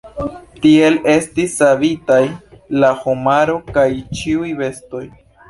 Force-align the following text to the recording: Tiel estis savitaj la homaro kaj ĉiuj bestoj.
Tiel 0.61 0.95
estis 1.11 1.53
savitaj 1.63 2.23
la 2.85 2.91
homaro 3.03 3.61
kaj 3.77 3.87
ĉiuj 4.23 4.51
bestoj. 4.65 5.05